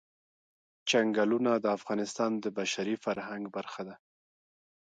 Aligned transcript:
چنګلونه 0.89 1.51
د 1.59 1.65
افغانستان 1.77 2.31
د 2.43 2.45
بشري 2.57 2.95
فرهنګ 3.03 3.43
برخه 3.55 3.81
ده. 3.87 3.95